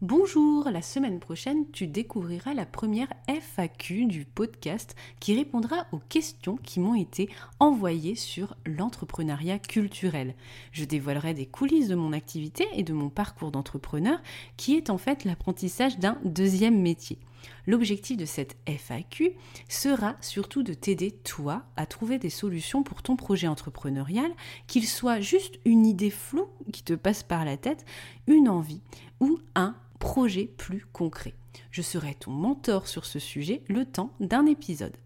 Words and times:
Bonjour, 0.00 0.70
la 0.70 0.80
semaine 0.80 1.18
prochaine, 1.18 1.68
tu 1.72 1.88
découvriras 1.88 2.54
la 2.54 2.66
première 2.66 3.12
FAQ 3.26 4.06
du 4.06 4.24
podcast 4.24 4.94
qui 5.18 5.34
répondra 5.34 5.88
aux 5.90 5.98
questions 5.98 6.56
qui 6.56 6.78
m'ont 6.78 6.94
été 6.94 7.28
envoyées 7.58 8.14
sur 8.14 8.54
l'entrepreneuriat 8.64 9.58
culturel. 9.58 10.36
Je 10.70 10.84
dévoilerai 10.84 11.34
des 11.34 11.46
coulisses 11.46 11.88
de 11.88 11.96
mon 11.96 12.12
activité 12.12 12.68
et 12.74 12.84
de 12.84 12.92
mon 12.92 13.08
parcours 13.08 13.50
d'entrepreneur 13.50 14.20
qui 14.56 14.76
est 14.76 14.88
en 14.88 14.98
fait 14.98 15.24
l'apprentissage 15.24 15.98
d'un 15.98 16.16
deuxième 16.24 16.80
métier. 16.80 17.18
L'objectif 17.66 18.16
de 18.16 18.24
cette 18.24 18.56
FAQ 18.66 19.32
sera 19.68 20.16
surtout 20.20 20.62
de 20.62 20.74
t'aider 20.74 21.10
toi 21.10 21.64
à 21.76 21.86
trouver 21.86 22.18
des 22.18 22.30
solutions 22.30 22.82
pour 22.82 23.02
ton 23.02 23.16
projet 23.16 23.48
entrepreneurial, 23.48 24.30
qu'il 24.66 24.86
soit 24.86 25.20
juste 25.20 25.58
une 25.64 25.86
idée 25.86 26.10
floue 26.10 26.48
qui 26.72 26.82
te 26.82 26.94
passe 26.94 27.22
par 27.22 27.44
la 27.44 27.56
tête, 27.56 27.84
une 28.26 28.48
envie 28.48 28.80
ou 29.20 29.37
projet 30.18 30.50
plus 30.56 30.84
concret. 30.92 31.32
Je 31.70 31.80
serai 31.80 32.12
ton 32.12 32.32
mentor 32.32 32.88
sur 32.88 33.04
ce 33.04 33.20
sujet 33.20 33.62
le 33.68 33.84
temps 33.84 34.12
d'un 34.18 34.46
épisode. 34.46 34.96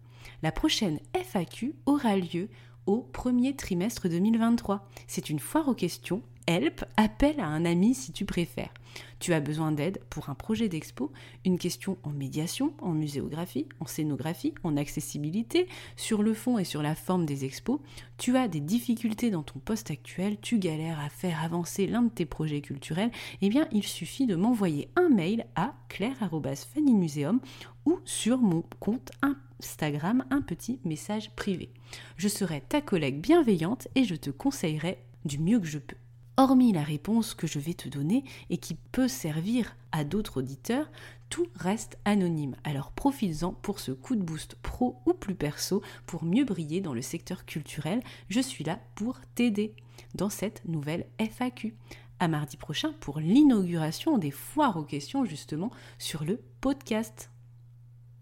La 0.41 0.51
prochaine 0.51 0.99
FAQ 1.13 1.75
aura 1.85 2.17
lieu 2.17 2.49
au 2.87 3.01
premier 3.01 3.55
trimestre 3.55 4.09
2023. 4.09 4.89
C'est 5.05 5.29
une 5.29 5.37
foire 5.37 5.67
aux 5.67 5.75
questions 5.75 6.23
Help, 6.47 6.85
appelle 6.97 7.39
à 7.39 7.47
un 7.47 7.65
ami 7.65 7.93
si 7.93 8.11
tu 8.11 8.25
préfères. 8.25 8.73
Tu 9.19 9.33
as 9.33 9.39
besoin 9.39 9.71
d'aide 9.71 10.01
pour 10.09 10.29
un 10.29 10.35
projet 10.35 10.67
d'expo, 10.67 11.11
une 11.45 11.57
question 11.57 11.97
en 12.03 12.09
médiation, 12.09 12.73
en 12.81 12.91
muséographie, 12.91 13.67
en 13.79 13.85
scénographie, 13.85 14.53
en 14.63 14.75
accessibilité, 14.75 15.67
sur 15.95 16.23
le 16.23 16.33
fond 16.33 16.57
et 16.57 16.65
sur 16.65 16.81
la 16.81 16.93
forme 16.93 17.25
des 17.25 17.45
expos. 17.45 17.79
Tu 18.17 18.35
as 18.35 18.47
des 18.47 18.59
difficultés 18.59 19.31
dans 19.31 19.43
ton 19.43 19.59
poste 19.59 19.91
actuel, 19.91 20.37
tu 20.41 20.59
galères 20.59 20.99
à 20.99 21.09
faire 21.09 21.41
avancer 21.41 21.87
l'un 21.87 22.01
de 22.01 22.09
tes 22.09 22.25
projets 22.25 22.61
culturels, 22.61 23.11
eh 23.41 23.49
bien 23.49 23.67
il 23.71 23.83
suffit 23.83 24.25
de 24.25 24.35
m'envoyer 24.35 24.89
un 24.95 25.09
mail 25.09 25.45
à 25.55 25.73
claire.fannymuseum 25.87 27.39
ou 27.85 27.99
sur 28.05 28.39
mon 28.39 28.63
compte 28.79 29.11
Instagram 29.21 30.25
un 30.29 30.41
petit 30.41 30.79
message 30.83 31.31
privé. 31.35 31.69
Je 32.17 32.27
serai 32.27 32.61
ta 32.61 32.81
collègue 32.81 33.21
bienveillante 33.21 33.87
et 33.95 34.03
je 34.03 34.15
te 34.15 34.29
conseillerai 34.29 34.97
du 35.25 35.39
mieux 35.39 35.59
que 35.59 35.67
je 35.67 35.79
peux. 35.79 35.95
Hormis 36.35 36.73
la 36.73 36.81
réponse 36.81 37.35
que 37.35 37.45
je 37.45 37.59
vais 37.59 37.75
te 37.75 37.87
donner 37.87 38.23
et 38.49 38.57
qui 38.57 38.75
peut 38.91 39.07
servir 39.07 39.75
à 39.91 40.03
d'autres 40.03 40.37
auditeurs, 40.37 40.89
tout 41.29 41.45
reste 41.55 41.99
anonyme. 42.05 42.55
Alors 42.63 42.91
profites-en 42.91 43.53
pour 43.53 43.79
ce 43.79 43.91
coup 43.91 44.15
de 44.15 44.23
boost 44.23 44.55
pro 44.55 44.97
ou 45.05 45.13
plus 45.13 45.35
perso 45.35 45.83
pour 46.07 46.23
mieux 46.23 46.43
briller 46.43 46.81
dans 46.81 46.95
le 46.95 47.03
secteur 47.03 47.45
culturel. 47.45 48.01
Je 48.29 48.39
suis 48.39 48.63
là 48.63 48.79
pour 48.95 49.19
t'aider 49.35 49.75
dans 50.15 50.29
cette 50.29 50.65
nouvelle 50.65 51.05
FAQ. 51.19 51.75
À 52.19 52.27
mardi 52.27 52.57
prochain 52.57 52.93
pour 52.99 53.19
l'inauguration 53.19 54.17
des 54.17 54.31
foires 54.31 54.77
aux 54.77 54.83
questions 54.83 55.25
justement 55.25 55.71
sur 55.99 56.23
le 56.23 56.39
podcast. 56.61 57.29